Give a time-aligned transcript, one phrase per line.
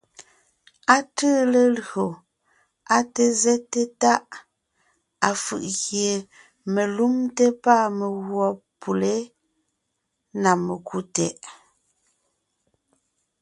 [0.95, 2.07] Á tʉʉ lelÿò,
[2.95, 4.25] á té zɛ́te Táʼ,
[5.29, 6.11] afʉ̀ʼ gie
[6.73, 8.47] melúmte pâ meguɔ
[8.81, 9.13] pʉlé
[10.41, 11.39] (na mekú) tɛʼ.